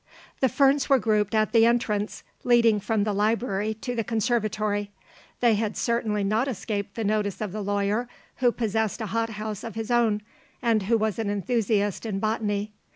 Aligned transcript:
The 0.39 0.49
ferns 0.49 0.89
were 0.89 0.97
grouped 0.97 1.35
at 1.35 1.51
the 1.51 1.67
entrance, 1.67 2.23
leading 2.43 2.79
from 2.79 3.03
the 3.03 3.13
library 3.13 3.75
to 3.81 3.93
the 3.93 4.03
conservatory. 4.03 4.89
They 5.41 5.53
had 5.53 5.77
certainly 5.77 6.23
not 6.23 6.47
escaped 6.47 6.95
the 6.95 7.03
notice 7.03 7.39
of 7.39 7.51
the 7.51 7.61
lawyer, 7.61 8.09
who 8.37 8.51
possessed 8.51 8.99
a 9.01 9.05
hot 9.13 9.29
house 9.29 9.63
of 9.63 9.75
his 9.75 9.91
own, 9.91 10.23
and 10.59 10.81
who 10.81 10.97
was 10.97 11.19
an 11.19 11.29
enthusiast 11.29 12.07
in 12.07 12.17
botany. 12.17 12.71